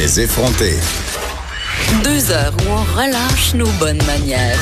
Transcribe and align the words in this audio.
Les 0.00 0.20
effronter. 0.20 0.76
Deux 2.04 2.30
heures 2.30 2.54
où 2.60 2.70
on 2.70 2.84
relâche 2.96 3.54
nos 3.54 3.66
bonnes 3.80 4.00
manières. 4.06 4.56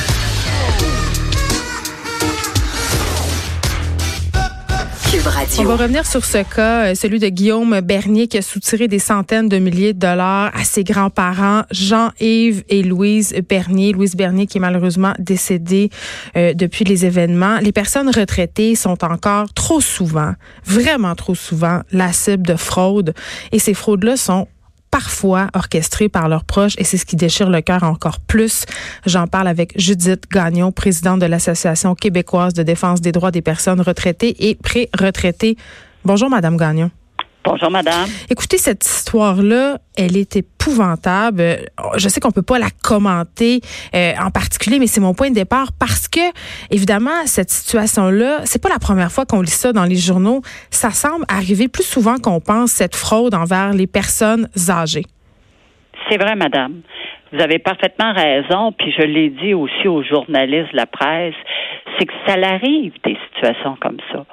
Radio. 5.25 5.63
On 5.63 5.65
va 5.65 5.77
revenir 5.77 6.07
sur 6.07 6.25
ce 6.25 6.43
cas, 6.43 6.87
euh, 6.87 6.95
celui 6.95 7.19
de 7.19 7.29
Guillaume 7.29 7.81
Bernier 7.81 8.29
qui 8.29 8.39
a 8.39 8.43
soutiré 8.43 8.87
des 8.87 8.99
centaines 8.99 9.49
de 9.49 9.59
milliers 9.59 9.93
de 9.93 9.99
dollars 9.99 10.53
à 10.55 10.65
ses 10.65 10.85
grands-parents, 10.85 11.63
Jean-Yves 11.71 12.63
et 12.69 12.83
Louise 12.83 13.35
Bernier. 13.49 13.93
Louise 13.93 14.15
Bernier 14.15 14.47
qui 14.47 14.59
est 14.59 14.61
malheureusement 14.61 15.15
décédée 15.19 15.91
euh, 16.37 16.55
depuis 16.55 16.85
les 16.85 17.07
événements. 17.07 17.59
Les 17.59 17.73
personnes 17.73 18.09
retraitées 18.09 18.75
sont 18.75 19.05
encore 19.05 19.53
trop 19.53 19.81
souvent, 19.81 20.35
vraiment 20.65 21.15
trop 21.15 21.35
souvent, 21.35 21.81
la 21.91 22.13
cible 22.13 22.47
de 22.47 22.57
fraude. 22.57 23.13
Et 23.53 23.59
ces 23.59 23.75
fraudes-là 23.75 24.17
sont 24.17 24.47
parfois 24.97 25.49
orchestrées 25.53 26.09
par 26.09 26.27
leurs 26.27 26.45
proches 26.45 26.73
et 26.79 26.85
c'est 26.85 26.97
ce 26.97 27.05
qui 27.05 27.17
déchire 27.17 27.51
le 27.51 27.61
cœur 27.61 27.83
encore 27.83 28.19
plus. 28.19 28.65
J'en 29.05 29.27
parle 29.27 29.47
avec 29.47 29.79
Judith 29.79 30.25
Gagnon, 30.33 30.73
présidente 30.73 31.21
de 31.21 31.27
l'Association 31.27 31.95
québécoise 31.95 32.55
de 32.55 32.63
défense 32.63 33.03
des 33.03 33.13
droits 33.13 33.31
des 33.31 33.43
personnes 33.43 33.83
retraitées 33.83 34.49
et 34.49 34.55
pré-retraitées. 34.55 35.59
Bonjour, 36.03 36.31
Madame 36.31 36.57
Gagnon. 36.57 36.91
Bonjour, 37.47 37.71
madame. 37.71 38.09
Écoutez, 38.29 38.59
cette 38.59 38.85
histoire-là, 38.85 39.79
elle 39.97 40.17
est 40.17 40.35
épouvantable. 40.35 41.45
Je 41.97 42.09
sais 42.09 42.21
qu'on 42.21 42.33
peut 42.33 42.43
pas 42.43 42.59
la 42.59 42.71
commenter 42.83 43.61
euh, 43.95 44.15
en 44.21 44.33
particulier, 44.33 44.81
mais 44.81 44.89
c'est 44.89 45.01
mon 45.01 45.15
point 45.15 45.31
de 45.31 45.37
départ 45.37 45.69
parce 45.79 46.09
que, 46.09 46.19
évidemment, 46.73 47.25
cette 47.27 47.51
situation-là, 47.51 48.41
c'est 48.47 48.61
pas 48.61 48.69
la 48.69 48.81
première 48.81 49.13
fois 49.13 49.27
qu'on 49.27 49.43
lit 49.43 49.47
ça 49.47 49.73
dans 49.73 49.85
les 49.85 49.95
journaux. 49.95 50.41
Ça 50.71 50.91
semble 50.91 51.25
arriver 51.29 51.69
plus 51.69 51.87
souvent 51.87 52.17
qu'on 52.17 52.41
pense 52.41 52.73
cette 52.73 52.97
fraude 52.97 53.33
envers 53.33 53.73
les 53.75 53.87
personnes 53.87 54.49
âgées. 54.69 55.07
C'est 56.11 56.19
vrai, 56.19 56.35
madame. 56.35 56.81
Vous 57.33 57.41
avez 57.41 57.61
parfaitement 57.61 58.13
raison, 58.13 58.73
puis 58.73 58.93
je 58.99 59.03
l'ai 59.03 59.31
dit 59.31 59.55
aussi 59.55 59.87
aux 59.87 60.03
journalistes 60.03 60.73
de 60.73 60.77
la 60.79 60.87
presse, 60.87 61.35
c'est 61.97 62.07
que 62.07 62.15
ça 62.27 62.35
arrive 62.35 62.93
des 63.05 63.17
situations 63.31 63.77
comme 63.81 63.99
ça. 64.13 64.25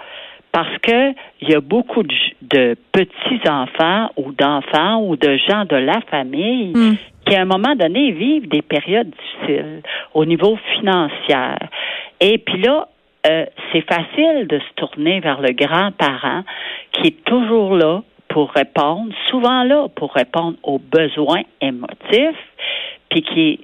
Parce 0.54 0.78
que 0.82 1.12
il 1.42 1.50
y 1.50 1.56
a 1.56 1.60
beaucoup 1.60 2.04
de, 2.04 2.16
de 2.44 2.78
petits-enfants 2.94 4.12
ou 4.16 4.32
d'enfants 4.32 5.02
ou 5.06 5.18
de 5.18 5.36
gens 5.50 5.66
de 5.66 5.76
la 5.76 6.00
famille 6.10 6.72
Mm. 6.74 6.96
qui, 7.26 7.36
à 7.36 7.42
un 7.42 7.46
moment 7.46 7.76
donné, 7.76 8.12
vivent 8.12 8.48
des 8.48 8.62
périodes 8.62 9.10
difficiles 9.10 9.82
au 10.14 10.26
niveau 10.26 10.58
financier. 10.76 11.56
Et 12.20 12.38
puis 12.38 12.62
là, 12.62 12.88
euh, 13.28 13.46
c'est 13.72 13.86
facile 13.88 14.48
de 14.48 14.60
se 14.60 14.74
tourner 14.76 15.20
vers 15.20 15.42
le 15.42 15.54
grand-parent 15.54 16.44
qui 16.92 17.08
est 17.08 17.24
toujours 17.24 17.76
là 17.76 18.02
pour 18.28 18.52
répondre, 18.52 19.14
souvent 19.30 19.64
là 19.64 19.88
pour 19.96 20.14
répondre 20.14 20.58
aux 20.64 20.80
besoins 20.80 21.44
émotifs, 21.62 22.44
puis 23.10 23.22
qui 23.22 23.42
est 23.50 23.60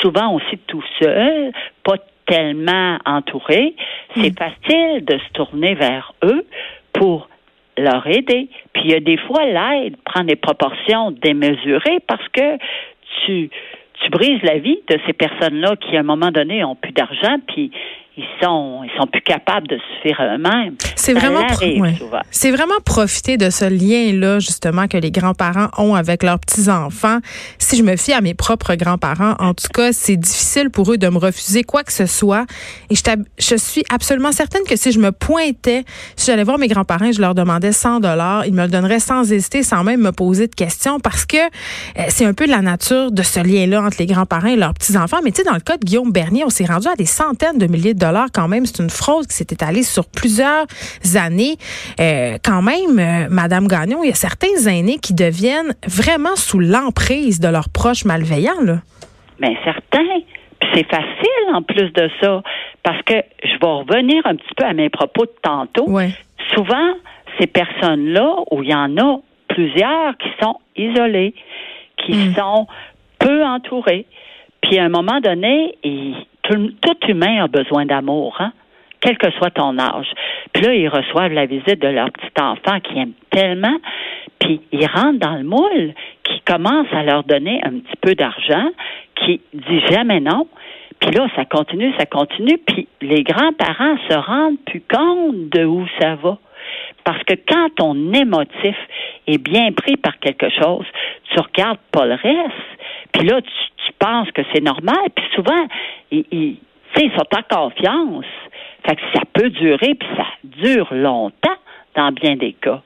souvent 0.00 0.34
aussi 0.34 0.58
tout 0.66 0.82
seul, 1.00 1.52
pas 1.84 1.96
tellement 2.26 2.98
entouré. 3.04 3.74
C'est 4.14 4.36
facile 4.38 5.04
de 5.04 5.18
se 5.18 5.32
tourner 5.32 5.74
vers 5.74 6.12
eux 6.24 6.46
pour 6.92 7.28
leur 7.78 8.06
aider. 8.06 8.48
Puis 8.72 8.84
il 8.84 8.90
y 8.90 8.94
a 8.94 9.00
des 9.00 9.18
fois, 9.18 9.44
l'aide 9.44 9.96
prend 10.04 10.24
des 10.24 10.36
proportions 10.36 11.10
démesurées 11.10 12.00
parce 12.06 12.26
que 12.28 12.56
tu, 13.24 13.50
tu 14.02 14.10
brises 14.10 14.42
la 14.42 14.58
vie 14.58 14.78
de 14.88 14.98
ces 15.06 15.12
personnes-là 15.12 15.76
qui, 15.76 15.96
à 15.96 16.00
un 16.00 16.04
moment 16.04 16.30
donné, 16.30 16.64
ont 16.64 16.74
plus 16.74 16.92
d'argent, 16.92 17.36
puis 17.46 17.70
ils 18.18 18.24
sont, 18.42 18.80
ils 18.82 18.90
sont 18.98 19.06
plus 19.06 19.20
capables 19.20 19.68
de 19.68 19.78
suffire 19.78 20.18
à 20.20 20.34
eux-mêmes. 20.34 20.76
C'est 20.94 21.12
vraiment, 21.12 21.46
ouais. 21.60 21.94
c'est 22.30 22.50
vraiment 22.50 22.80
profiter 22.82 23.36
de 23.36 23.50
ce 23.50 23.66
lien-là, 23.66 24.38
justement, 24.38 24.88
que 24.88 24.96
les 24.96 25.10
grands-parents 25.10 25.68
ont 25.76 25.94
avec 25.94 26.22
leurs 26.22 26.38
petits-enfants. 26.38 27.18
Si 27.58 27.76
je 27.76 27.82
me 27.82 27.96
fie 27.96 28.14
à 28.14 28.22
mes 28.22 28.32
propres 28.32 28.74
grands-parents, 28.74 29.34
en 29.38 29.52
tout 29.52 29.68
cas, 29.72 29.92
c'est 29.92 30.16
difficile 30.16 30.70
pour 30.70 30.90
eux 30.90 30.96
de 30.96 31.08
me 31.08 31.18
refuser 31.18 31.62
quoi 31.62 31.84
que 31.84 31.92
ce 31.92 32.06
soit. 32.06 32.46
Et 32.88 32.94
je, 32.94 33.56
suis 33.56 33.84
absolument 33.90 34.32
certaine 34.32 34.62
que 34.64 34.76
si 34.76 34.92
je 34.92 34.98
me 34.98 35.12
pointais, 35.12 35.84
si 36.16 36.26
j'allais 36.26 36.44
voir 36.44 36.58
mes 36.58 36.68
grands-parents, 36.68 37.06
et 37.06 37.12
je 37.12 37.20
leur 37.20 37.34
demandais 37.34 37.72
100 37.72 38.00
dollars, 38.00 38.46
ils 38.46 38.54
me 38.54 38.62
le 38.62 38.68
donneraient 38.68 39.00
sans 39.00 39.30
hésiter, 39.30 39.62
sans 39.62 39.84
même 39.84 40.00
me 40.00 40.12
poser 40.12 40.46
de 40.46 40.54
questions, 40.54 41.00
parce 41.00 41.26
que 41.26 41.36
euh, 41.36 42.02
c'est 42.08 42.24
un 42.24 42.32
peu 42.32 42.46
la 42.46 42.62
nature 42.62 43.12
de 43.12 43.22
ce 43.22 43.40
lien-là 43.40 43.82
entre 43.82 43.98
les 43.98 44.06
grands-parents 44.06 44.48
et 44.48 44.56
leurs 44.56 44.72
petits-enfants. 44.72 45.18
Mais 45.22 45.32
tu 45.32 45.42
sais, 45.42 45.44
dans 45.44 45.54
le 45.54 45.60
cas 45.60 45.76
de 45.76 45.84
Guillaume 45.84 46.12
Bernier, 46.12 46.44
on 46.44 46.50
s'est 46.50 46.64
rendu 46.64 46.88
à 46.88 46.94
des 46.94 47.04
centaines 47.04 47.58
de 47.58 47.66
milliers 47.66 47.92
de 47.92 48.05
dollars 48.06 48.28
quand 48.32 48.48
même. 48.48 48.66
C'est 48.66 48.82
une 48.82 48.90
fraude 48.90 49.26
qui 49.26 49.34
s'est 49.34 49.46
étalée 49.50 49.82
sur 49.82 50.04
plusieurs 50.08 50.66
années. 51.16 51.56
Euh, 52.00 52.38
quand 52.44 52.62
même, 52.62 52.98
euh, 52.98 53.28
Madame 53.30 53.66
Gagnon, 53.66 54.02
il 54.02 54.08
y 54.08 54.12
a 54.12 54.14
certains 54.14 54.56
aînés 54.68 54.98
qui 54.98 55.14
deviennent 55.14 55.74
vraiment 55.86 56.36
sous 56.36 56.58
l'emprise 56.60 57.40
de 57.40 57.48
leurs 57.48 57.68
proches 57.68 58.04
malveillants. 58.04 58.62
Là. 58.62 58.78
Mais 59.38 59.56
certain. 59.64 60.04
Puis 60.60 60.70
c'est 60.74 60.88
facile 60.90 61.54
en 61.54 61.62
plus 61.62 61.90
de 61.92 62.08
ça. 62.20 62.42
Parce 62.82 63.02
que 63.02 63.14
je 63.44 63.52
vais 63.60 63.66
revenir 63.66 64.22
un 64.26 64.36
petit 64.36 64.54
peu 64.56 64.64
à 64.64 64.72
mes 64.72 64.88
propos 64.88 65.24
de 65.26 65.32
tantôt. 65.42 65.88
Ouais. 65.90 66.10
Souvent, 66.54 66.94
ces 67.38 67.46
personnes-là, 67.46 68.34
où 68.50 68.62
il 68.62 68.70
y 68.70 68.74
en 68.74 68.96
a 68.96 69.18
plusieurs 69.48 70.16
qui 70.18 70.28
sont 70.40 70.56
isolées, 70.76 71.34
qui 72.04 72.14
Mm. 72.14 72.34
sont 72.34 72.66
peu 73.18 73.44
entourées. 73.44 74.06
Puis 74.62 74.78
à 74.78 74.84
un 74.84 74.88
moment 74.88 75.20
donné, 75.20 75.76
il- 75.84 76.16
tout, 76.48 77.08
humain 77.08 77.44
a 77.44 77.48
besoin 77.48 77.86
d'amour, 77.86 78.36
hein? 78.40 78.52
quel 79.00 79.18
que 79.18 79.30
soit 79.32 79.50
ton 79.50 79.78
âge. 79.78 80.08
Puis 80.52 80.64
là, 80.64 80.74
ils 80.74 80.88
reçoivent 80.88 81.32
la 81.32 81.46
visite 81.46 81.80
de 81.80 81.88
leur 81.88 82.10
petit 82.10 82.40
enfant 82.40 82.80
qui 82.80 82.98
aime 82.98 83.12
tellement, 83.30 83.76
puis 84.38 84.60
ils 84.72 84.86
rentrent 84.86 85.18
dans 85.18 85.36
le 85.36 85.44
moule, 85.44 85.94
qui 86.24 86.40
commence 86.40 86.88
à 86.92 87.02
leur 87.02 87.24
donner 87.24 87.60
un 87.64 87.78
petit 87.78 87.96
peu 88.00 88.14
d'argent, 88.14 88.70
qui 89.14 89.40
dit 89.52 89.80
jamais 89.90 90.20
non. 90.20 90.48
Puis 91.00 91.10
là, 91.10 91.28
ça 91.36 91.44
continue, 91.44 91.92
ça 91.98 92.06
continue, 92.06 92.58
puis 92.58 92.88
les 93.02 93.22
grands-parents 93.22 93.96
se 94.08 94.14
rendent 94.14 94.60
plus 94.64 94.82
compte 94.82 95.50
de 95.50 95.64
où 95.64 95.86
ça 96.00 96.14
va. 96.16 96.38
Parce 97.04 97.22
que 97.24 97.34
quand 97.34 97.68
ton 97.76 98.12
émotif 98.12 98.76
est 99.26 99.38
bien 99.38 99.72
pris 99.72 99.96
par 99.96 100.18
quelque 100.18 100.48
chose, 100.50 100.86
tu 101.30 101.38
regardes 101.40 101.78
pas 101.92 102.06
le 102.06 102.14
reste. 102.14 102.75
Puis 103.12 103.26
là, 103.26 103.40
tu, 103.40 103.50
tu 103.86 103.92
penses 103.98 104.30
que 104.32 104.42
c'est 104.52 104.62
normal. 104.62 105.08
Puis 105.14 105.24
souvent, 105.34 105.66
ils, 106.10 106.24
ils, 106.30 106.58
ils 106.96 107.12
sont 107.12 107.26
en 107.36 107.56
confiance. 107.56 108.24
Fait 108.86 108.96
que 108.96 109.02
ça 109.14 109.22
peut 109.32 109.50
durer, 109.50 109.94
puis 109.94 110.08
ça 110.16 110.24
dure 110.44 110.88
longtemps 110.92 111.56
dans 111.96 112.12
bien 112.12 112.36
des 112.36 112.52
cas. 112.52 112.82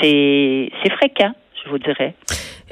C'est 0.00 0.70
c'est 0.82 0.92
fréquent, 0.92 1.32
je 1.64 1.70
vous 1.70 1.78
dirais. 1.78 2.14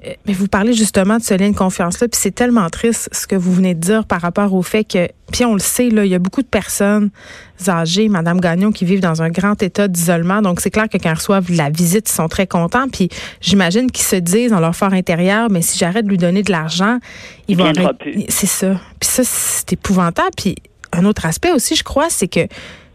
Euh, 0.04 0.10
Mais 0.26 0.34
vous 0.34 0.48
parlez 0.48 0.74
justement 0.74 1.16
de 1.16 1.22
ce 1.22 1.34
lien 1.34 1.50
de 1.50 1.56
confiance-là, 1.56 2.08
puis 2.08 2.20
c'est 2.20 2.34
tellement 2.34 2.68
triste 2.68 3.08
ce 3.12 3.26
que 3.26 3.36
vous 3.36 3.52
venez 3.52 3.74
de 3.74 3.80
dire 3.80 4.06
par 4.06 4.20
rapport 4.20 4.52
au 4.52 4.62
fait 4.62 4.84
que, 4.84 5.08
puis 5.32 5.44
on 5.44 5.54
le 5.54 5.60
sait, 5.60 5.88
là, 5.88 6.04
il 6.04 6.10
y 6.10 6.14
a 6.14 6.18
beaucoup 6.18 6.42
de 6.42 6.46
personnes 6.46 7.10
âgées, 7.68 8.08
Madame 8.08 8.40
Gagnon, 8.40 8.70
qui 8.70 8.84
vivent 8.84 9.00
dans 9.00 9.22
un 9.22 9.30
grand 9.30 9.60
état 9.62 9.88
d'isolement. 9.88 10.40
Donc 10.42 10.60
c'est 10.60 10.70
clair 10.70 10.88
que 10.88 10.98
quand 10.98 11.10
ils 11.10 11.14
reçoivent 11.14 11.50
la 11.50 11.70
visite, 11.70 12.08
ils 12.08 12.12
sont 12.14 12.28
très 12.28 12.46
contents. 12.46 12.88
Puis 12.88 13.08
j'imagine 13.40 13.90
qu'ils 13.90 14.04
se 14.04 14.16
disent 14.16 14.50
dans 14.50 14.60
leur 14.60 14.76
fort 14.76 14.92
intérieur, 14.92 15.50
mais 15.50 15.62
si 15.62 15.78
j'arrête 15.78 16.04
de 16.04 16.10
lui 16.10 16.18
donner 16.18 16.42
de 16.42 16.52
l'argent, 16.52 16.98
il, 17.48 17.56
Il 17.70 17.82
va. 17.82 17.92
C'est 18.28 18.46
ça. 18.46 18.80
Puis 19.00 19.08
ça, 19.10 19.22
c'est 19.24 19.72
épouvantable. 19.72 20.30
Puis 20.36 20.54
un 20.92 21.04
autre 21.04 21.26
aspect 21.26 21.52
aussi, 21.52 21.74
je 21.74 21.82
crois, 21.82 22.08
c'est 22.08 22.28
que 22.28 22.46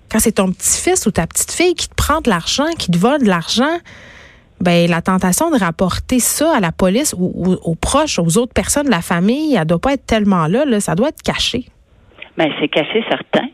quand 0.10 0.20
c'est 0.20 0.34
ton 0.34 0.52
petit-fils 0.52 1.06
ou 1.06 1.12
ta 1.12 1.26
petite-fille 1.28 1.74
qui 1.74 1.88
te 1.90 1.96
prend 1.96 2.22
de 2.22 2.30
l'argent, 2.30 2.66
qui 2.78 2.92
te 2.92 2.98
vole 2.98 3.22
de 3.22 3.28
l'argent, 3.28 3.78
ben 4.60 4.90
la 4.90 5.02
tentation 5.02 5.50
de 5.50 5.58
rapporter 5.58 6.20
ça 6.20 6.56
à 6.56 6.60
la 6.60 6.72
police 6.72 7.14
ou, 7.18 7.32
ou- 7.34 7.58
aux 7.64 7.76
proches, 7.76 8.20
aux 8.20 8.38
autres 8.38 8.54
personnes 8.54 8.86
de 8.86 8.92
la 8.92 9.02
famille, 9.02 9.56
elle 9.56 9.66
doit 9.66 9.80
pas 9.80 9.94
être 9.94 10.06
tellement 10.06 10.48
là, 10.48 10.66
là 10.66 10.80
ça 10.80 10.96
doit 10.96 11.10
être 11.10 11.22
caché. 11.24 11.68
Mais 12.38 12.52
c'est 12.60 12.68
caché 12.68 13.04
certain, 13.10 13.48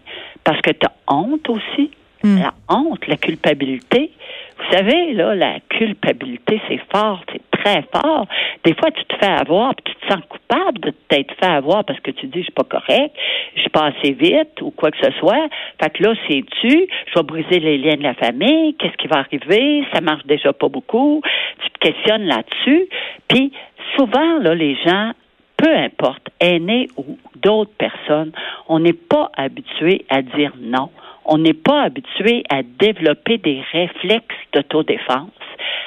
parce 0.44 0.62
que 0.62 0.72
tu 0.72 0.86
as 0.86 1.14
honte 1.14 1.50
aussi. 1.50 1.92
Hmm. 2.24 2.40
La 2.40 2.54
honte, 2.68 3.06
la 3.08 3.18
culpabilité. 3.18 4.12
Vous 4.58 4.76
savez, 4.76 5.14
là, 5.14 5.36
la 5.36 5.60
culpabilité, 5.70 6.60
c'est 6.68 6.82
fort, 6.92 7.22
c'est 7.32 7.42
très 7.52 7.84
fort. 7.94 8.26
Des 8.64 8.74
fois, 8.74 8.90
tu 8.90 9.04
te 9.06 9.16
fais 9.18 9.32
avoir, 9.32 9.76
puis 9.76 9.94
tu 9.94 10.08
te 10.08 10.14
sens 10.14 10.24
coupable 10.28 10.80
de 10.80 10.94
t'être 11.10 11.36
fait 11.40 11.46
avoir 11.46 11.86
parce 11.86 12.00
que 12.00 12.12
tu 12.12 12.26
dis, 12.28 12.40
je 12.40 12.46
suis 12.46 12.52
pas 12.52 12.64
correct, 12.64 13.16
je 13.56 13.62
suis 13.62 13.70
pas 13.70 13.86
assez 13.86 14.14
vite 14.14 14.62
ou 14.62 14.72
quoi 14.72 14.90
que 14.90 14.98
ce 14.98 15.12
soit. 15.20 15.48
Fait 15.80 15.92
que 15.92 16.04
là, 16.04 16.16
c'est 16.28 16.44
tu, 16.62 16.88
je 17.08 17.14
vais 17.16 17.24
briser 17.24 17.60
les 17.60 17.78
liens 17.78 17.98
de 17.98 18.04
la 18.04 18.16
famille, 18.16 18.76
qu'est-ce 18.76 18.98
qui 18.98 19.08
va 19.08 19.20
arriver, 19.20 19.86
ça 19.94 20.02
marche 20.02 20.26
déjà 20.26 20.54
pas 20.54 20.70
beaucoup. 20.70 21.22
Tu 21.64 21.70
te 21.70 21.80
questionnes 21.80 22.26
là-dessus. 22.26 22.90
Puis, 23.28 23.52
souvent, 23.96 24.40
là, 24.40 24.56
les 24.56 24.76
gens 24.86 25.12
peu 25.58 25.76
importe, 25.76 26.30
aînés 26.40 26.88
ou 26.98 27.18
d'autres 27.36 27.74
personnes, 27.78 28.32
on 28.68 28.80
n'est 28.80 28.94
pas 28.94 29.32
habitué 29.36 30.06
à 30.10 30.22
dire 30.22 30.54
non. 30.60 30.90
On 31.26 31.40
n'est 31.40 31.54
pas 31.54 31.82
habitué 31.82 32.44
à 32.50 32.62
développer 32.64 33.38
des 33.38 33.62
réflexes 33.74 34.36
d'autodéfense, 34.54 35.30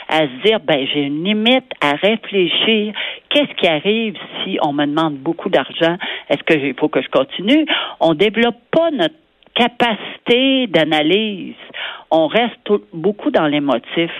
à 0.08 0.20
se 0.22 0.42
dire, 0.44 0.60
ben, 0.60 0.86
j'ai 0.92 1.02
une 1.02 1.24
limite 1.24 1.70
à 1.80 1.92
réfléchir. 1.92 2.92
Qu'est-ce 3.30 3.54
qui 3.54 3.66
arrive 3.66 4.16
si 4.44 4.58
on 4.60 4.72
me 4.72 4.84
demande 4.84 5.16
beaucoup 5.16 5.48
d'argent? 5.48 5.96
Est-ce 6.28 6.42
qu'il 6.42 6.74
faut 6.74 6.88
que 6.88 7.00
je 7.00 7.08
continue? 7.08 7.64
On 8.00 8.12
développe 8.12 8.58
pas 8.70 8.90
notre 8.90 9.14
capacité 9.54 10.66
d'analyse. 10.66 11.54
On 12.10 12.26
reste 12.26 12.72
beaucoup 12.92 13.30
dans 13.30 13.46
les 13.46 13.60
motifs. 13.60 14.10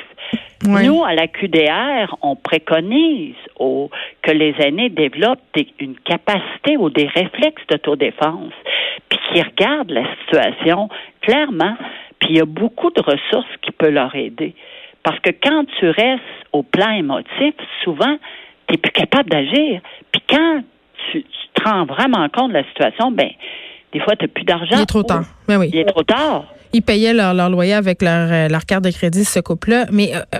Nous, 0.66 1.04
à 1.04 1.14
la 1.14 1.26
QDR, 1.26 2.16
on 2.22 2.36
préconise 2.36 3.34
que 3.58 4.30
les 4.30 4.54
aînés 4.58 4.90
développent 4.90 5.40
une 5.78 5.96
capacité 5.96 6.76
ou 6.76 6.90
des 6.90 7.06
réflexes 7.06 7.62
d'autodéfense, 7.68 8.52
puis 9.08 9.18
qu'ils 9.32 9.42
regardent 9.42 9.90
la 9.90 10.04
situation 10.20 10.88
clairement, 11.22 11.76
puis 12.18 12.30
il 12.30 12.36
y 12.36 12.40
a 12.40 12.44
beaucoup 12.44 12.90
de 12.90 13.00
ressources 13.00 13.56
qui 13.62 13.72
peuvent 13.72 13.92
leur 13.92 14.14
aider. 14.14 14.54
Parce 15.02 15.18
que 15.20 15.30
quand 15.30 15.64
tu 15.78 15.88
restes 15.88 16.22
au 16.52 16.62
plan 16.62 16.90
émotif, 16.90 17.54
souvent, 17.82 18.18
tu 18.66 18.74
n'es 18.74 18.78
plus 18.78 18.92
capable 18.92 19.30
d'agir. 19.30 19.80
Puis 20.12 20.22
quand 20.28 20.62
tu, 21.10 21.24
te 21.54 21.68
rends 21.68 21.84
vraiment 21.84 22.28
compte 22.28 22.50
de 22.50 22.54
la 22.54 22.64
situation, 22.64 23.10
ben 23.10 23.30
des 23.92 24.00
fois, 24.00 24.14
tu 24.14 24.24
n'as 24.24 24.28
plus 24.28 24.44
d'argent. 24.44 24.76
Il 24.76 24.82
est 24.82 24.86
trop 24.86 25.02
tard. 25.02 25.24
Ben 25.48 25.58
oui. 25.58 25.70
Il 25.72 25.78
est 25.78 25.84
trop 25.84 26.02
tard. 26.02 26.44
Ils 26.72 26.82
payaient 26.82 27.12
leur, 27.12 27.34
leur 27.34 27.50
loyer 27.50 27.74
avec 27.74 28.02
leur, 28.02 28.28
euh, 28.30 28.48
leur 28.48 28.64
carte 28.64 28.84
de 28.84 28.90
crédit, 28.90 29.24
ce 29.24 29.40
couple-là. 29.40 29.86
Mais 29.90 30.14
euh, 30.14 30.20
euh, 30.34 30.38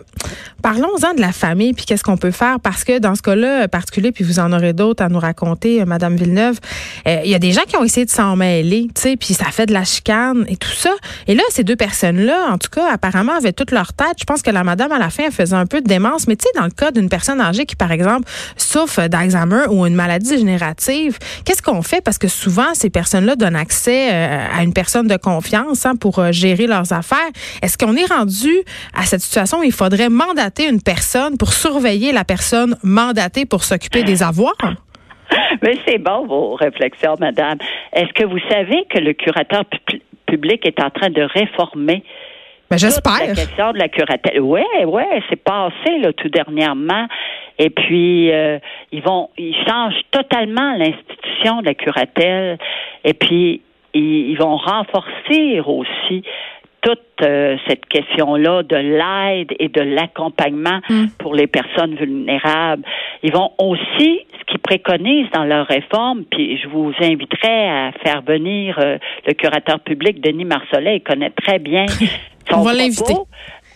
parlons-en 0.62 1.14
de 1.14 1.20
la 1.20 1.32
famille, 1.32 1.72
puis 1.72 1.84
qu'est-ce 1.84 2.04
qu'on 2.04 2.16
peut 2.16 2.30
faire? 2.30 2.60
Parce 2.60 2.84
que 2.84 2.98
dans 2.98 3.14
ce 3.14 3.22
cas-là 3.22 3.66
particulier, 3.68 4.12
puis 4.12 4.22
vous 4.24 4.38
en 4.38 4.52
aurez 4.52 4.72
d'autres 4.72 5.02
à 5.02 5.08
nous 5.08 5.18
raconter, 5.18 5.84
Madame 5.84 6.16
Villeneuve, 6.16 6.60
il 7.06 7.30
y 7.30 7.34
a 7.34 7.38
des 7.38 7.52
gens 7.52 7.62
qui 7.66 7.76
ont 7.76 7.84
essayé 7.84 8.04
de 8.04 8.10
s'en 8.10 8.36
mêler, 8.36 8.88
tu 8.94 9.00
sais, 9.00 9.16
puis 9.16 9.34
ça 9.34 9.46
fait 9.46 9.66
de 9.66 9.72
la 9.72 9.84
chicane 9.84 10.44
et 10.48 10.56
tout 10.56 10.70
ça. 10.70 10.90
Et 11.26 11.34
là, 11.34 11.42
ces 11.50 11.64
deux 11.64 11.76
personnes-là, 11.76 12.48
en 12.50 12.58
tout 12.58 12.68
cas, 12.70 12.92
apparemment, 12.92 13.32
avaient 13.36 13.52
toute 13.52 13.72
leur 13.72 13.92
tête. 13.92 14.16
Je 14.18 14.24
pense 14.24 14.42
que 14.42 14.50
la 14.50 14.62
madame, 14.62 14.92
à 14.92 14.98
la 14.98 15.10
fin, 15.10 15.30
faisait 15.30 15.56
un 15.56 15.66
peu 15.66 15.80
de 15.80 15.88
démence. 15.88 16.28
Mais 16.28 16.36
tu 16.36 16.44
sais, 16.44 16.58
dans 16.58 16.64
le 16.64 16.70
cas 16.70 16.90
d'une 16.90 17.08
personne 17.08 17.40
âgée 17.40 17.66
qui, 17.66 17.76
par 17.76 17.90
exemple, 17.90 18.28
souffre 18.56 19.08
d'Alzheimer 19.08 19.64
ou 19.70 19.86
une 19.86 19.94
maladie 19.94 20.30
dégénérative, 20.30 21.18
qu'est-ce 21.44 21.62
qu'on 21.62 21.82
fait? 21.82 22.00
Parce 22.00 22.18
que 22.18 22.28
souvent, 22.28 22.74
ces 22.74 22.90
personnes-là 22.90 23.36
donnent 23.36 23.56
accès 23.56 24.10
à 24.10 24.62
une 24.62 24.72
personne 24.72 25.06
de 25.06 25.16
confiance 25.16 25.86
hein, 25.86 25.96
pour 25.96 26.19
euh, 26.20 26.32
gérer 26.32 26.66
leurs 26.66 26.92
affaires. 26.92 27.30
Est-ce 27.62 27.76
qu'on 27.76 27.96
est 27.96 28.06
rendu 28.06 28.52
à 28.94 29.02
cette 29.02 29.20
situation 29.20 29.60
où 29.60 29.62
il 29.62 29.72
faudrait 29.72 30.08
mandater 30.08 30.68
une 30.68 30.82
personne 30.82 31.36
pour 31.38 31.52
surveiller 31.52 32.12
la 32.12 32.24
personne 32.24 32.76
mandatée 32.82 33.46
pour 33.46 33.64
s'occuper 33.64 34.02
des 34.02 34.22
avoirs? 34.22 34.56
Mais 35.62 35.76
c'est 35.86 35.98
bon 35.98 36.26
vos 36.26 36.54
réflexions, 36.54 37.16
madame. 37.20 37.58
Est-ce 37.92 38.12
que 38.12 38.24
vous 38.24 38.40
savez 38.48 38.84
que 38.88 38.98
le 38.98 39.12
curateur 39.12 39.64
public 40.26 40.66
est 40.66 40.82
en 40.82 40.90
train 40.90 41.10
de 41.10 41.22
réformer 41.22 42.02
ben, 42.70 42.78
j'espère. 42.78 43.18
La 43.18 43.34
question 43.34 43.72
de 43.72 43.78
la 43.78 43.88
curatelle? 43.88 44.40
Oui, 44.40 44.62
oui, 44.86 45.02
c'est 45.28 45.42
passé 45.42 45.98
là, 46.00 46.12
tout 46.12 46.28
dernièrement. 46.28 47.08
Et 47.58 47.68
puis 47.68 48.30
euh, 48.30 48.60
ils 48.92 49.02
vont 49.02 49.28
ils 49.36 49.56
changent 49.66 50.00
totalement 50.12 50.76
l'institution 50.76 51.62
de 51.62 51.66
la 51.66 51.74
curatelle. 51.74 52.58
Et 53.04 53.12
puis 53.12 53.62
ils, 53.94 54.36
vont 54.36 54.56
renforcer 54.56 55.60
aussi 55.60 56.22
toute 56.82 57.00
euh, 57.22 57.56
cette 57.68 57.84
question-là 57.86 58.62
de 58.62 58.76
l'aide 58.76 59.54
et 59.58 59.68
de 59.68 59.82
l'accompagnement 59.82 60.80
mm. 60.88 61.06
pour 61.18 61.34
les 61.34 61.46
personnes 61.46 61.94
vulnérables. 61.94 62.84
Ils 63.22 63.32
vont 63.32 63.52
aussi, 63.58 64.20
ce 64.38 64.44
qu'ils 64.46 64.60
préconisent 64.60 65.30
dans 65.32 65.44
leur 65.44 65.66
réforme, 65.66 66.24
puis 66.24 66.58
je 66.58 66.68
vous 66.68 66.92
inviterai 67.00 67.68
à 67.68 67.92
faire 68.02 68.22
venir 68.22 68.78
euh, 68.78 68.96
le 69.26 69.34
curateur 69.34 69.80
public 69.80 70.22
Denis 70.22 70.46
Marcellet, 70.46 70.96
il 70.96 71.02
connaît 71.02 71.30
très 71.30 71.58
bien 71.58 71.86
son 72.48 72.60
On 72.60 72.62
va 72.62 72.72
l'inviter. 72.72 73.14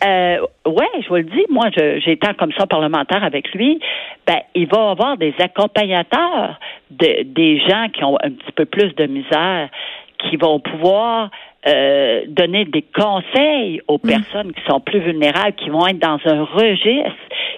Euh, 0.05 0.39
ouais, 0.67 0.91
je 1.03 1.09
vous 1.09 1.17
le 1.17 1.23
dis, 1.23 1.45
moi, 1.49 1.71
j'ai 1.75 2.13
été 2.13 2.29
en 2.29 2.35
commission 2.35 2.67
parlementaire 2.67 3.25
avec 3.25 3.53
lui. 3.55 3.81
Ben, 4.27 4.41
il 4.55 4.67
va 4.67 4.91
avoir 4.91 5.17
des 5.17 5.35
accompagnateurs 5.39 6.59
de, 6.91 7.23
des 7.23 7.61
gens 7.61 7.87
qui 7.93 8.05
ont 8.05 8.19
un 8.23 8.31
petit 8.31 8.53
peu 8.55 8.65
plus 8.67 8.95
de 8.97 9.07
misère 9.07 9.71
qui 10.29 10.37
vont 10.37 10.61
pouvoir 10.61 11.31
euh, 11.67 12.25
donner 12.29 12.67
des 12.67 12.83
conseils 12.83 13.81
aux 13.89 13.99
mm. 14.03 14.09
personnes 14.09 14.53
qui 14.53 14.63
sont 14.69 14.81
plus 14.81 15.01
vulnérables, 15.01 15.55
qui 15.55 15.71
vont 15.71 15.87
être 15.87 15.99
dans 15.99 16.19
un 16.27 16.45
registre, 16.45 17.17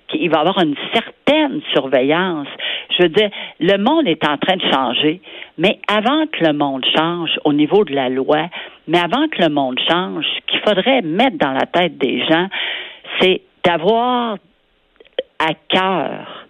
qui, 0.09 0.19
il 0.21 0.31
va 0.31 0.41
avoir 0.41 0.61
une 0.61 0.77
certaine 0.93 1.61
surveillance. 1.73 2.49
Je 2.97 3.03
veux 3.03 3.09
dire, 3.09 3.31
le 3.61 3.77
monde 3.79 4.07
est 4.07 4.25
en 4.27 4.37
train 4.39 4.57
de 4.57 4.73
changer, 4.73 5.21
mais 5.59 5.81
avant 5.89 6.27
que 6.27 6.45
le 6.45 6.53
monde 6.53 6.85
change 6.97 7.31
au 7.45 7.53
niveau 7.53 7.85
de 7.85 7.95
la 7.95 8.09
loi, 8.09 8.49
mais 8.87 8.99
avant 8.99 9.29
que 9.29 9.43
le 9.43 9.49
monde 9.49 9.79
change, 9.89 10.25
ce 10.25 10.53
qu'il 10.53 10.61
faudrait 10.61 11.03
mettre 11.03 11.39
dans 11.39 11.53
la 11.53 11.67
tête 11.67 11.99
des 11.99 12.25
gens, 12.27 12.47
c'est 13.21 13.43
d'avoir 13.65 14.37
à 15.41 15.53
cœur 15.69 16.46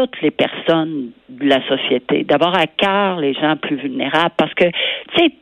toutes 0.00 0.22
les 0.22 0.30
personnes 0.30 1.10
de 1.28 1.46
la 1.46 1.66
société, 1.68 2.24
d'avoir 2.24 2.58
à 2.58 2.66
cœur 2.66 3.20
les 3.20 3.34
gens 3.34 3.56
plus 3.56 3.76
vulnérables, 3.76 4.34
parce 4.36 4.54
que, 4.54 4.64
tu 4.64 5.16
sais, 5.16 5.32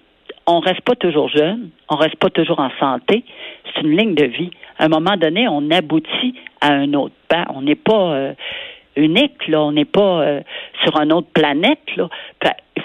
on 0.46 0.58
reste 0.60 0.80
pas 0.80 0.96
toujours 0.96 1.28
jeune, 1.28 1.70
on 1.88 1.96
reste 1.96 2.16
pas 2.16 2.30
toujours 2.30 2.58
en 2.58 2.70
santé. 2.80 3.22
C'est 3.66 3.82
une 3.82 3.96
ligne 3.96 4.14
de 4.14 4.24
vie. 4.24 4.50
À 4.78 4.86
un 4.86 4.88
moment 4.88 5.16
donné, 5.16 5.46
on 5.46 5.70
aboutit 5.70 6.34
à 6.60 6.72
un 6.72 6.92
autre 6.94 7.14
pas. 7.28 7.44
On 7.54 7.62
n'est 7.62 7.76
pas 7.76 8.12
euh, 8.14 8.32
unique, 8.96 9.46
là. 9.46 9.62
On 9.62 9.72
n'est 9.72 9.84
pas 9.84 10.22
euh, 10.22 10.40
sur 10.82 10.98
une 11.00 11.12
autre 11.12 11.28
planète, 11.32 11.96
là. 11.96 12.08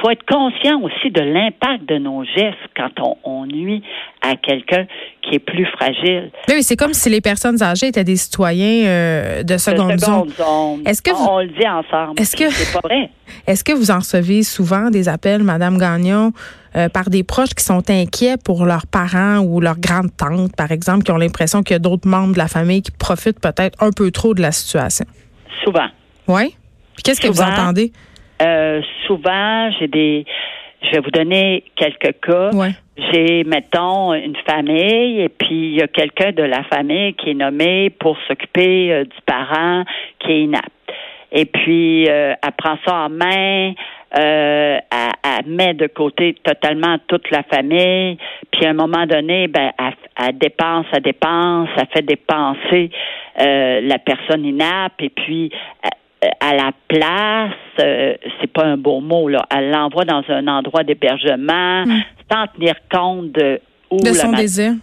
Il 0.04 0.08
faut 0.08 0.12
être 0.12 0.26
conscient 0.26 0.82
aussi 0.82 1.12
de 1.12 1.22
l'impact 1.22 1.88
de 1.88 1.98
nos 1.98 2.26
gestes 2.26 2.58
quand 2.76 3.16
on, 3.24 3.46
nuit 3.46 3.82
à 4.22 4.36
quelqu'un 4.36 4.86
qui 5.22 5.36
est 5.36 5.40
plus 5.40 5.66
fragile. 5.66 6.30
Oui, 6.50 6.62
c'est 6.62 6.76
comme 6.76 6.94
si 6.94 7.10
les 7.10 7.22
personnes 7.22 7.64
âgées 7.64 7.88
étaient 7.88 8.04
des 8.04 8.18
citoyens 8.18 8.86
euh, 8.86 9.44
de 9.44 9.58
seconde, 9.58 9.98
zone. 9.98 10.30
Est-ce 10.86 11.02
que 11.02 11.12
vous... 11.12 11.24
on, 11.24 11.40
le 11.40 11.48
dit 11.48 11.68
ensemble 11.68 12.20
Est-ce 12.20 12.36
que 12.36 12.50
c'est 12.50 12.74
pas 12.74 12.86
vrai 12.86 13.10
Est-ce 13.48 13.64
que 13.64 13.72
vous 13.72 13.92
en 13.92 14.00
recevez 14.00 14.44
souvent 14.44 14.90
des 14.90 15.08
appels, 15.08 15.44
Madame 15.44 15.78
Gagnon, 15.78 16.34
euh, 16.76 16.90
par 16.90 17.10
des 17.10 17.24
proches 17.24 17.54
qui 17.54 17.64
sont 17.64 17.90
inquiets 17.90 18.36
pour 18.44 18.66
leurs 18.66 18.88
parents 18.88 19.40
ou 19.40 19.62
leurs 19.62 19.80
grandes 19.80 20.16
tantes, 20.18 20.54
par 20.58 20.74
exemple, 20.74 21.04
qui 21.04 21.12
ont 21.12 21.18
l'impression 21.18 21.64
qu'il 21.64 21.76
y 21.76 21.78
a 21.78 21.80
d'autres 21.80 22.10
membres 22.10 22.34
de 22.34 22.40
la 22.40 22.50
famille 22.50 22.82
qui 22.82 22.92
profitent 22.92 23.40
peut-être 23.40 23.82
un 23.82 23.92
peu 23.92 24.12
trop 24.12 24.34
de 24.34 24.42
la 24.42 24.52
situation? 24.52 25.06
Souvent. 25.64 25.88
Oui? 26.28 26.56
Qu'est-ce 27.04 27.22
que 27.22 27.28
vous 27.28 27.42
entendez? 27.42 27.94
Euh, 28.42 28.82
souvent, 29.08 29.72
j'ai 29.80 29.88
des. 29.88 30.26
Je 30.82 30.92
vais 30.92 31.00
vous 31.00 31.12
donner 31.12 31.64
quelques 31.76 32.20
cas. 32.22 32.50
J'ai, 32.98 33.44
mettons, 33.46 34.14
une 34.14 34.36
famille 34.46 35.22
et 35.22 35.30
puis 35.30 35.72
il 35.72 35.76
y 35.76 35.82
a 35.82 35.88
quelqu'un 35.88 36.32
de 36.32 36.44
la 36.44 36.64
famille 36.64 37.14
qui 37.14 37.32
est 37.32 37.36
nommé 37.36 37.90
pour 37.90 38.18
s'occuper 38.28 38.92
euh, 38.92 39.04
du 39.06 39.22
parent 39.26 39.84
qui 40.20 40.32
est 40.32 40.42
inapte. 40.42 40.72
Et 41.36 41.46
puis, 41.46 42.08
euh, 42.08 42.36
elle 42.42 42.52
prend 42.52 42.78
ça 42.86 42.94
en 43.06 43.10
main, 43.10 43.74
euh, 44.16 44.78
elle, 44.94 45.46
met 45.48 45.74
de 45.74 45.88
côté 45.88 46.36
totalement 46.44 46.98
toute 47.08 47.32
la 47.32 47.42
famille. 47.42 48.20
Puis 48.52 48.68
à 48.68 48.70
un 48.70 48.74
moment 48.74 49.08
donné, 49.08 49.48
ben, 49.48 49.72
elle, 49.80 50.28
elle 50.28 50.38
dépense, 50.38 50.86
elle 50.94 51.02
dépense, 51.02 51.70
elle 51.76 51.88
fait 51.92 52.06
dépenser 52.06 52.92
euh, 53.42 53.82
la 53.82 53.98
personne 53.98 54.46
inapte. 54.46 55.02
Et 55.02 55.10
puis, 55.10 55.52
à 56.40 56.54
la 56.54 56.72
place, 56.88 57.56
euh, 57.80 58.16
c'est 58.40 58.52
pas 58.52 58.66
un 58.66 58.78
beau 58.78 59.00
mot, 59.00 59.28
là. 59.28 59.46
Elle 59.56 59.72
l'envoie 59.72 60.06
dans 60.06 60.24
un 60.28 60.48
endroit 60.48 60.84
d'hébergement 60.84 61.86
hmm. 61.86 62.02
sans 62.32 62.48
tenir 62.48 62.76
compte 62.92 63.32
de 63.32 63.60
où 63.90 63.98
de 63.98 64.14
son 64.14 64.32
désir. 64.32 64.74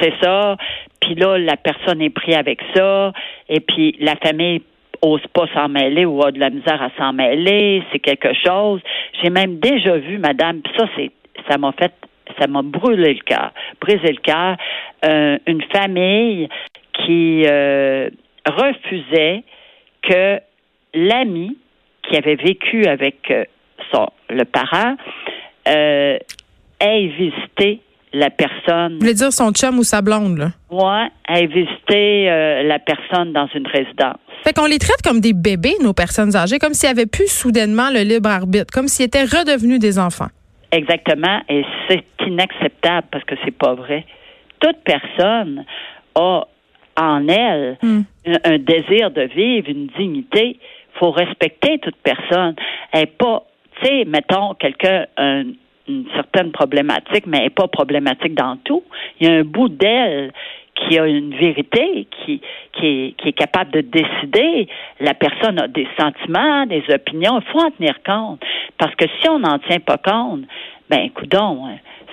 C'est 0.00 0.14
ça. 0.20 0.56
Puis 1.00 1.14
là, 1.14 1.38
la 1.38 1.56
personne 1.56 2.02
est 2.02 2.10
prise 2.10 2.36
avec 2.36 2.60
ça. 2.74 3.12
Et 3.48 3.60
puis 3.60 3.96
la 4.00 4.16
famille 4.16 4.62
ose 5.02 5.20
pas 5.32 5.46
s'en 5.54 5.68
mêler 5.68 6.04
ou 6.04 6.22
a 6.24 6.32
de 6.32 6.40
la 6.40 6.50
misère 6.50 6.82
à 6.82 6.90
s'en 6.98 7.12
mêler. 7.12 7.82
C'est 7.92 7.98
quelque 7.98 8.32
chose. 8.44 8.80
J'ai 9.22 9.30
même 9.30 9.58
déjà 9.58 9.96
vu, 9.96 10.18
madame, 10.18 10.60
puis 10.60 10.72
ça, 10.76 10.86
c'est 10.96 11.10
ça 11.48 11.58
m'a 11.58 11.72
fait 11.72 11.92
ça 12.40 12.46
m'a 12.48 12.62
brûlé 12.62 13.14
le 13.14 13.20
cœur, 13.20 13.52
brisé 13.80 14.12
le 14.12 14.20
cœur, 14.20 14.56
euh, 15.04 15.38
une 15.46 15.62
famille 15.72 16.48
qui 16.92 17.44
euh, 17.46 18.10
refusait 18.44 19.44
que 20.02 20.40
l'ami 20.92 21.56
qui 22.08 22.16
avait 22.16 22.36
vécu 22.36 22.86
avec 22.86 23.30
euh, 23.30 23.44
son, 23.92 24.08
le 24.30 24.44
parent 24.44 24.96
euh, 25.68 26.18
ait 26.80 27.06
visité 27.06 27.80
la 28.12 28.30
personne. 28.30 28.94
Vous 28.94 29.00
voulez 29.00 29.14
dire 29.14 29.32
son 29.32 29.50
chum 29.52 29.78
ou 29.78 29.82
sa 29.82 30.00
blonde, 30.00 30.38
là? 30.38 30.50
Ouais, 30.70 31.08
aille 31.28 31.46
visiter 31.48 32.30
euh, 32.30 32.62
la 32.62 32.78
personne 32.78 33.32
dans 33.32 33.48
une 33.54 33.66
résidence. 33.66 34.18
Fait 34.44 34.52
qu'on 34.54 34.66
les 34.66 34.78
traite 34.78 35.02
comme 35.02 35.20
des 35.20 35.32
bébés, 35.32 35.74
nos 35.82 35.92
personnes 35.92 36.34
âgées, 36.36 36.58
comme 36.58 36.72
s'ils 36.72 36.88
avaient 36.88 37.06
plus 37.06 37.28
soudainement 37.30 37.90
le 37.90 38.00
libre 38.02 38.30
arbitre, 38.30 38.72
comme 38.72 38.86
s'ils 38.88 39.06
étaient 39.06 39.24
redevenus 39.24 39.80
des 39.80 39.98
enfants. 39.98 40.28
Exactement, 40.72 41.40
et 41.48 41.64
c'est 41.88 42.04
inacceptable 42.26 43.06
parce 43.10 43.24
que 43.24 43.34
c'est 43.44 43.56
pas 43.56 43.74
vrai. 43.74 44.04
Toute 44.60 44.78
personne 44.84 45.64
a 46.14 46.42
en 46.98 47.28
elle 47.28 47.76
Hmm. 47.82 48.02
un, 48.26 48.52
un 48.54 48.58
désir 48.58 49.10
de 49.10 49.22
vivre, 49.22 49.68
une 49.68 49.88
dignité. 49.98 50.58
Faut 50.98 51.10
respecter 51.10 51.78
toute 51.78 51.96
personne. 51.96 52.54
Elle 52.92 53.02
est 53.04 53.18
pas, 53.18 53.42
tu 53.80 53.86
sais, 53.86 54.04
mettons 54.04 54.54
quelqu'un 54.54 55.06
un- 55.16 55.44
une 55.88 56.06
certaine 56.14 56.50
problématique, 56.50 57.26
mais 57.26 57.38
elle 57.38 57.44
n'est 57.44 57.50
pas 57.50 57.68
problématique 57.68 58.34
dans 58.34 58.56
tout. 58.64 58.82
Il 59.20 59.28
y 59.28 59.30
a 59.30 59.34
un 59.36 59.44
bout 59.44 59.68
d'elle 59.68 60.32
qui 60.74 60.98
a 60.98 61.06
une 61.06 61.34
vérité, 61.34 62.06
qui, 62.24 62.40
est, 62.82 63.14
qui 63.16 63.28
est 63.28 63.32
capable 63.32 63.70
de 63.70 63.80
décider. 63.80 64.68
La 65.00 65.14
personne 65.14 65.58
a 65.58 65.68
des 65.68 65.86
sentiments, 65.98 66.66
des 66.66 66.82
opinions. 66.92 67.38
Il 67.40 67.50
faut 67.52 67.60
en 67.60 67.70
tenir 67.70 67.94
compte. 68.04 68.42
Parce 68.78 68.94
que 68.96 69.06
si 69.20 69.28
on 69.28 69.38
n'en 69.38 69.58
tient 69.60 69.80
pas 69.80 69.96
compte, 69.96 70.42
ben, 70.90 71.08
coudon, 71.10 71.68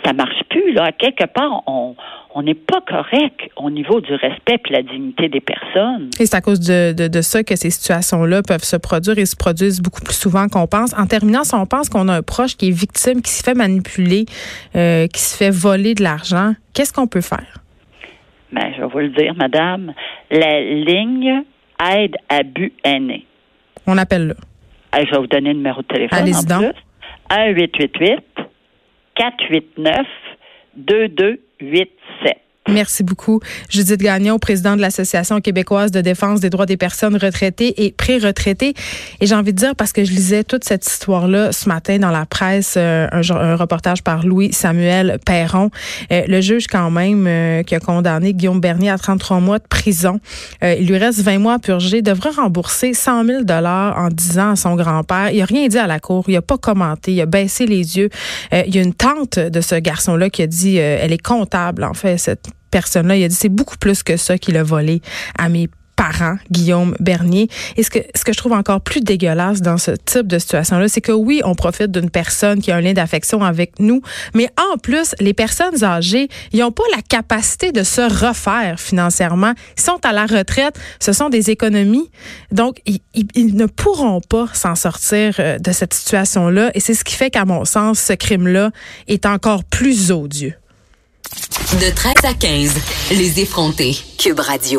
ça 0.05 0.13
marche 0.13 0.41
plus, 0.49 0.71
là. 0.73 0.91
Quelque 0.93 1.25
part, 1.25 1.63
on, 1.67 1.95
on 2.35 2.41
n'est 2.41 2.55
pas 2.55 2.81
correct 2.81 3.51
au 3.55 3.69
niveau 3.69 4.01
du 4.01 4.13
respect 4.15 4.59
et 4.69 4.73
la 4.73 4.81
dignité 4.81 5.29
des 5.29 5.39
personnes. 5.39 6.09
Et 6.19 6.25
c'est 6.25 6.35
à 6.35 6.41
cause 6.41 6.59
de, 6.59 7.07
de, 7.07 7.21
ça 7.21 7.43
que 7.43 7.55
ces 7.55 7.69
situations-là 7.69 8.41
peuvent 8.41 8.63
se 8.63 8.75
produire 8.75 9.19
et 9.19 9.25
se 9.25 9.35
produisent 9.35 9.81
beaucoup 9.81 10.01
plus 10.01 10.15
souvent 10.15 10.47
qu'on 10.47 10.65
pense. 10.65 10.97
En 10.97 11.05
terminant, 11.05 11.43
si 11.43 11.53
on 11.53 11.67
pense 11.67 11.89
qu'on 11.89 12.09
a 12.09 12.15
un 12.15 12.23
proche 12.23 12.57
qui 12.57 12.69
est 12.69 12.71
victime, 12.71 13.21
qui 13.21 13.31
se 13.31 13.43
fait 13.43 13.53
manipuler, 13.53 14.25
euh, 14.75 15.05
qui 15.07 15.21
se 15.21 15.37
fait 15.37 15.51
voler 15.51 15.93
de 15.93 16.03
l'argent, 16.03 16.53
qu'est-ce 16.73 16.91
qu'on 16.91 17.07
peut 17.07 17.21
faire? 17.21 17.59
Ben, 18.51 18.73
je 18.75 18.81
vais 18.81 18.87
vous 18.87 18.99
le 18.99 19.09
dire, 19.09 19.35
madame, 19.35 19.93
la 20.31 20.59
ligne 20.59 21.43
aide 21.93 22.15
à 22.29 22.41
but 22.43 22.73
aîné. 22.83 23.27
On 23.85 23.97
appelle 23.97 24.29
là. 24.29 24.35
Je 24.95 25.11
vais 25.11 25.17
vous 25.17 25.27
donner 25.27 25.49
le 25.49 25.57
numéro 25.57 25.81
de 25.81 25.87
téléphone. 25.87 26.19
Allez-y 26.19 26.45
donc. 26.45 26.73
1-888-489-22 29.17 31.39
8-7. 31.59 32.42
Merci 32.69 33.03
beaucoup. 33.03 33.41
Judith 33.67 33.99
Gagnon, 33.99 34.39
présidente 34.39 34.77
de 34.77 34.81
l'Association 34.81 35.41
québécoise 35.41 35.91
de 35.91 35.99
défense 35.99 36.39
des 36.39 36.49
droits 36.49 36.65
des 36.65 36.77
personnes 36.77 37.17
retraitées 37.17 37.83
et 37.83 37.91
pré-retraitées. 37.91 38.73
Et 39.19 39.27
j'ai 39.27 39.35
envie 39.35 39.51
de 39.51 39.57
dire, 39.57 39.75
parce 39.75 39.91
que 39.91 40.05
je 40.05 40.11
lisais 40.11 40.45
toute 40.45 40.63
cette 40.63 40.87
histoire-là 40.87 41.51
ce 41.51 41.67
matin 41.67 41.99
dans 41.99 42.09
la 42.09 42.25
presse, 42.25 42.75
euh, 42.77 43.07
un, 43.11 43.55
reportage 43.57 44.01
par 44.01 44.25
Louis-Samuel 44.25 45.19
Perron, 45.25 45.71
euh, 46.13 46.23
le 46.25 46.39
juge 46.39 46.67
quand 46.67 46.89
même 46.89 47.25
euh, 47.27 47.63
qui 47.63 47.75
a 47.75 47.81
condamné 47.81 48.33
Guillaume 48.33 48.61
Bernier 48.61 48.91
à 48.91 48.97
33 48.97 49.41
mois 49.41 49.59
de 49.59 49.67
prison, 49.67 50.21
il 50.61 50.87
lui 50.87 50.97
reste 50.97 51.19
20 51.19 51.39
mois 51.39 51.55
à 51.55 51.59
purger, 51.59 52.01
devrait 52.01 52.29
rembourser 52.29 52.93
100 52.93 53.25
000 53.25 53.41
en 53.49 54.07
disant 54.09 54.51
à 54.51 54.55
son 54.55 54.75
grand-père. 54.75 55.31
Il 55.31 55.41
a 55.41 55.45
rien 55.45 55.67
dit 55.67 55.77
à 55.77 55.87
la 55.87 55.99
cour, 55.99 56.23
il 56.29 56.35
a 56.37 56.41
pas 56.41 56.57
commenté, 56.57 57.11
il 57.11 57.21
a 57.21 57.25
baissé 57.25 57.65
les 57.65 57.97
yeux. 57.97 58.09
Il 58.51 58.73
y 58.73 58.79
a 58.79 58.81
une 58.81 58.93
tante 58.93 59.37
de 59.37 59.61
ce 59.61 59.75
garçon-là 59.75 60.29
qui 60.29 60.41
a 60.41 60.47
dit, 60.47 60.77
elle 60.77 61.11
est 61.11 61.21
comptable, 61.21 61.83
en 61.83 61.93
fait, 61.93 62.17
cette 62.17 62.52
personne-là. 62.73 63.15
Il 63.15 63.23
a 63.23 63.27
dit, 63.29 63.35
c'est 63.35 63.49
beaucoup 63.49 63.77
plus 63.77 64.01
que 64.03 64.17
ça 64.17 64.37
qu'il 64.37 64.57
a 64.57 64.63
volé 64.63 65.01
à 65.37 65.47
mes 65.47 65.69
parents, 65.95 66.37
Guillaume 66.49 66.95
Bernier. 66.99 67.47
Et 67.77 67.83
ce 67.83 67.91
que, 67.91 67.99
ce 68.15 68.23
que 68.25 68.33
je 68.33 68.37
trouve 68.39 68.53
encore 68.53 68.81
plus 68.81 68.99
dégueulasse 69.01 69.61
dans 69.61 69.77
ce 69.77 69.91
type 69.91 70.25
de 70.25 70.39
situation-là, 70.39 70.87
c'est 70.87 71.01
que 71.01 71.11
oui, 71.11 71.41
on 71.45 71.53
profite 71.53 71.91
d'une 71.91 72.09
personne 72.09 72.59
qui 72.63 72.71
a 72.71 72.77
un 72.77 72.81
lien 72.81 72.93
d'affection 72.93 73.43
avec 73.43 73.79
nous, 73.79 74.01
mais 74.33 74.49
en 74.71 74.77
plus, 74.79 75.13
les 75.19 75.35
personnes 75.35 75.83
âgées, 75.83 76.29
ils 76.51 76.61
n'ont 76.61 76.71
pas 76.71 76.83
la 76.95 77.03
capacité 77.03 77.71
de 77.71 77.83
se 77.83 78.01
refaire 78.01 78.79
financièrement. 78.79 79.53
Ils 79.77 79.83
sont 79.83 79.99
à 80.03 80.13
la 80.13 80.25
retraite, 80.25 80.79
ce 80.99 81.13
sont 81.13 81.29
des 81.29 81.51
économies. 81.51 82.09
Donc, 82.51 82.77
ils, 82.87 83.01
ils- 83.13 83.55
ne 83.55 83.67
pourront 83.67 84.19
pas 84.19 84.47
s'en 84.53 84.73
sortir 84.73 85.35
euh, 85.37 85.59
de 85.59 85.71
cette 85.71 85.93
situation-là. 85.93 86.71
Et 86.73 86.79
c'est 86.79 86.95
ce 86.95 87.03
qui 87.03 87.13
fait 87.13 87.29
qu'à 87.29 87.45
mon 87.45 87.65
sens, 87.65 87.99
ce 87.99 88.13
crime-là 88.13 88.71
est 89.07 89.27
encore 89.27 89.63
plus 89.63 90.11
odieux. 90.11 90.55
De 91.79 91.89
13 91.89 92.13
à 92.23 92.33
15, 92.33 92.71
les 93.11 93.39
effrontés. 93.39 93.97
Cube 94.17 94.39
Radio. 94.39 94.71